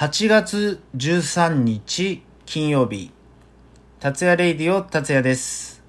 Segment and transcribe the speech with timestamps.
[0.00, 3.10] 8月13日金曜日。
[3.98, 5.82] 達也レイディオ達也です。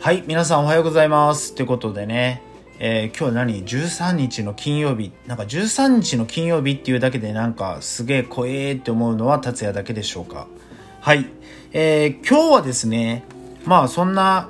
[0.00, 1.54] はい皆さんおはようございます。
[1.54, 2.42] ということでね、
[2.78, 5.12] えー、今日何？13日の金曜日。
[5.26, 10.46] なんか13日の金曜日っていうだけでなんかすげえ怖えって思うのは達也だけでしょうか。
[11.02, 11.26] はい、
[11.74, 13.22] えー、今日はですね
[13.66, 14.48] まあそんな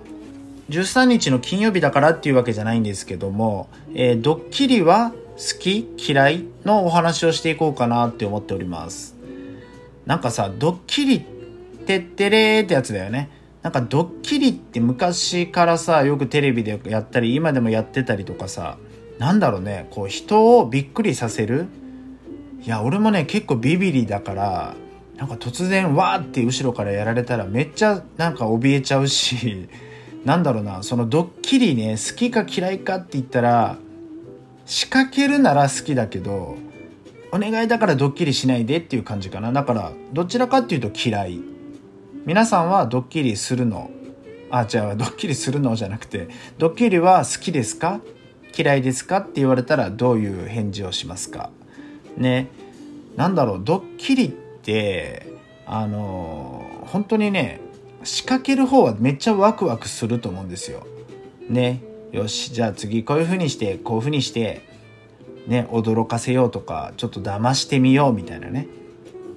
[0.68, 5.88] 13日の金曜日だからっていうわけじゃないんですけども、えー、ドッキリは好き？
[5.96, 6.44] 嫌い？
[6.64, 9.16] のお話をしていこうかなって思っております。
[10.06, 11.22] なんかさドッキリっ
[11.86, 13.30] てってれーってやつだよね。
[13.62, 18.78] なんかドッキリって昔からさよくテレビでやったり今でもやってたりとかさ
[19.18, 19.86] なんだろうね。
[19.90, 21.66] こう人をびっくりさせる。
[22.62, 24.74] いや俺もね結構ビビリだから
[25.16, 29.68] なんか突然わーって後ろからやられたらめっちゃなんか怯えちゃうし
[30.24, 30.82] なんだろうな。
[30.82, 33.78] そのドッキリね好きか嫌いかって言ったら
[34.70, 36.56] 仕掛けるなら好きだけど
[37.32, 39.52] お願いだからドッキリしないでっていう感じかな。
[39.52, 41.40] だからどちらかっていうと嫌い。
[42.24, 43.90] 皆さんはドッキリするの。
[44.48, 48.00] あじゃあドッキリするのじゃなくてドッキリは好きですか？
[48.56, 49.18] 嫌いですか？
[49.18, 51.50] って言われたらどういう返事をしますか？
[52.16, 52.48] ね。
[53.16, 53.60] なんだろう。
[53.64, 55.32] ドッキリって
[55.66, 57.60] あの本当にね
[58.04, 60.86] 仕掛ける方はめっちゃワクワクすると思うんですよ。
[61.48, 61.82] ね。
[62.12, 64.62] よしじゃあ次こういう風にしてこういう風にして
[65.46, 68.66] ね驚かせようとかちょっと騙してみようみたいなね。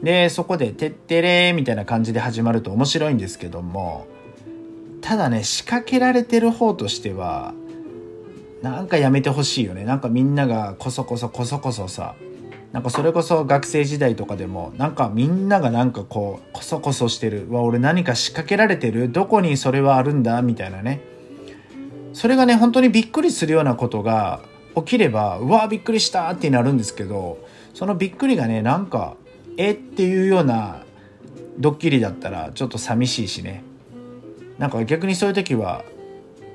[0.01, 4.05] でそこで「てってれ」みたいな感じで始まると面白いんですけども
[5.01, 7.53] ただね仕掛けられてる方としては
[8.61, 9.83] なんかやめてほしいよね。
[9.83, 12.15] なんかみんながこそこそこそこそさ
[12.71, 17.47] なんかそれこそ学生時代とかでもなんかみんながなんかこうこそこそしてる。
[17.51, 19.11] わ俺何か仕掛けられてる？
[19.11, 20.41] どこにそれはあるんだ？
[20.41, 21.01] みたいなね。
[22.13, 24.41] それがね本当にびっくりするようなことが
[24.75, 27.37] 起きればうわびっくりしたってなるんですけど
[27.73, 29.15] そのびっくりがねなんか
[29.57, 30.83] えっていうような
[31.59, 33.63] ドッキリだったらちょっと寂しいしね。
[34.57, 35.83] なんか逆にそういう時は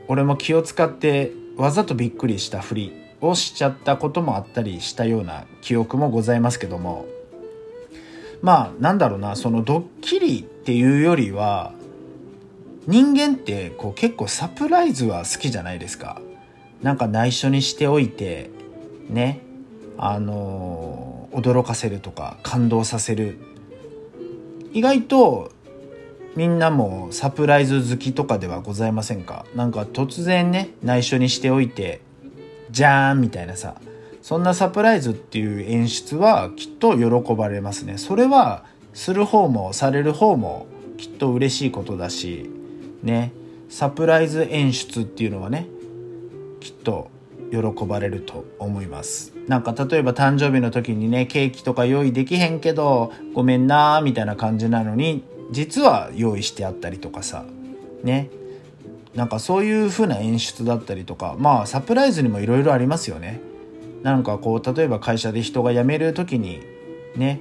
[0.06, 7.06] 俺も気を使ってわざとびっくりしたふりをしちゃったこともあったりしたような記憶もございますけども。
[8.40, 11.72] まあなんだろうなそのドッキリっていうよりは
[12.88, 16.22] 人間ってこう結構サプライズは好きじゃないですか。
[16.82, 18.50] なんか内緒にしておいて
[19.10, 19.42] ね
[19.98, 23.38] あの驚かせるとか感動させる。
[24.72, 25.52] 意外と
[26.34, 29.44] みんなもサプライズ好きとかではございませんか？
[29.54, 32.00] なんか突然ね内緒にしておいて
[32.70, 33.74] じゃーんみたいなさ
[34.22, 37.98] そんなサプライズっていう演出はきっと喜ばれますね。
[37.98, 40.66] それはする方もされる方も
[40.96, 42.50] きっと嬉しいことだし
[43.02, 43.32] ね
[43.68, 45.66] サプライズ演出っていうのはね
[46.60, 47.10] きっと
[47.50, 49.32] 喜ばれると思います。
[49.46, 57.44] なんか例えば誕生日の時にねケーキとか用意できへんけどごめんなーみたいな感じなのに実は用意してあったりとかさ
[58.02, 58.30] ね。
[59.14, 63.40] なんかそういう風な演出だったりとかまあサプライズにもいろいろありますよね。
[64.02, 66.60] なんかこう例えば会社で人が辞める時に
[67.16, 67.40] ね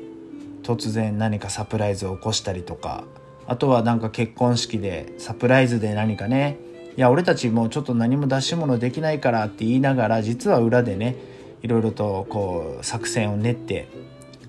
[0.63, 3.03] 突然何かサプライズを起こしたりとか
[3.47, 6.57] あとはなんか結婚式でサプライズで何かね。
[6.97, 11.15] いや俺たちもうちょっと何も出し物できないからって言いながら実は裏でね
[11.61, 13.87] いろいろとこう作戦を練って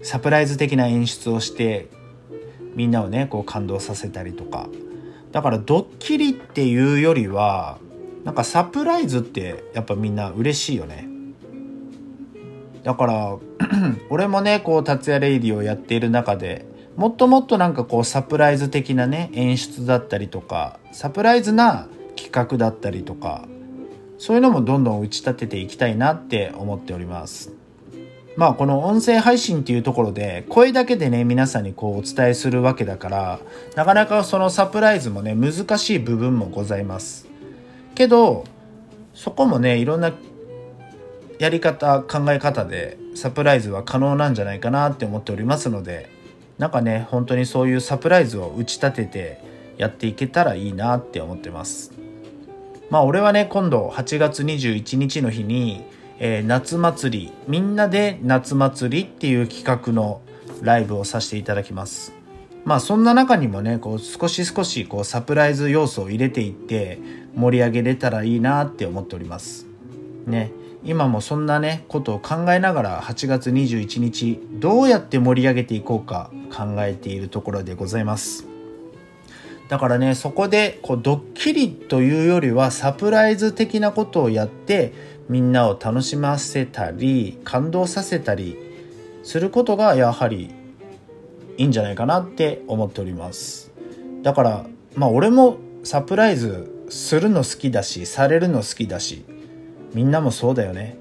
[0.02, 1.88] サプライズ的な演出をして
[2.74, 4.68] みんなをねこう感動させたりとか。
[5.30, 7.78] だからドッキリっていうよりは
[8.24, 11.06] なんかサプライズってやっぱみんな嬉しいよね。
[12.82, 13.38] だから
[14.10, 16.64] 俺もねこう達也レイディをやっている中で
[16.98, 21.86] もっともっとなんかこうサプライズ的なね演出だったりとかサプライズな
[22.16, 23.46] 企画だったりとか
[24.18, 27.52] そういうのもどんどん打ち立てていきたいなって思っております。
[28.34, 33.38] まあこの音声配信っていうところで声だけでね皆さんにこうお伝えするわけだから
[33.76, 37.28] なかなかそのサプライズもね難しい部分もございます。
[37.94, 38.42] けど
[39.14, 40.12] そこもねいろんな
[41.38, 46.17] やり方考え方でサプライズは可能なんじゃないかなって思っておりますので
[46.58, 49.40] なんかね本当にそういうサプライズを打ち立てて
[49.76, 51.92] やっていけたらいいなって思ってます。
[52.90, 55.84] まあ俺はね今度8月21日の日に、
[56.18, 60.20] えー、夏祭りみんなで夏祭りっていう企画の
[60.62, 62.12] ライブをさせていただきます。
[62.64, 66.98] まあそんな中にもねこう少し少しこうサプライズ要素を入れていって
[67.36, 69.66] 盛り上げれたらいいなって思っております。
[70.26, 70.50] ね。
[70.84, 78.46] 今もそんなねことを考えながら8月21日どうやって盛り上げていこうか考えているところでございます。
[79.68, 84.92] だからねそこでこうドッキリというよりはサプライズ的なことをやって
[85.28, 88.56] みんなを楽しませたり感動させたり
[89.22, 90.54] することがやはり
[91.58, 93.70] いいんじゃないかなって思っております。
[94.22, 99.24] だからまあ俺もサプライズするの好きだしされるの好きだし
[99.94, 100.96] みんなもそうだよね。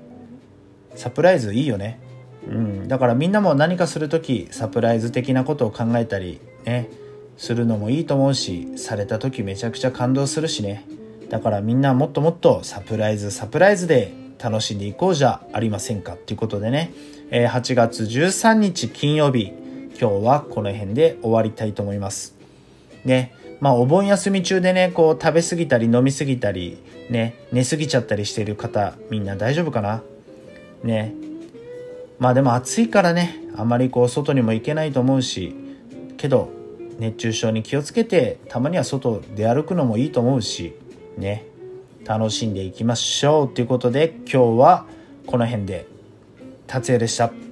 [0.95, 1.99] サプライズいいよね。
[2.47, 2.87] うん。
[2.87, 6.89] だからみんなも何かする時サプライズ的なことを考えたりね
[7.37, 10.85] するのもいいと思うしされた時めちゃくちゃ感動するしね。
[11.29, 16.93] だからみんなもっともっとサプライズサプライズで楽しんでいこうじゃありませんかっていうことでね、
[17.31, 19.51] えー、8月13日金曜日
[19.99, 22.35] 今日はこの辺で終わりたいと思います。
[23.03, 23.33] ね。
[23.59, 26.77] まあお盆休み中でねこう食べ過ぎたり飲み過ぎたり
[27.09, 30.03] ね寝過ぎちゃったりしている方みんな大丈夫かな？
[30.83, 31.13] ね。
[32.19, 35.55] まあでも暑いからねあまりこう外にも行けないと思うし
[36.17, 36.49] けど
[36.99, 40.73] 熱中症に気をつけてたまには外出歩くのもいいと思うし
[41.17, 41.45] ね。
[42.05, 44.85] 楽しんでいきましょうということで今日は
[45.25, 45.87] この辺で
[46.65, 47.46] 達也でした。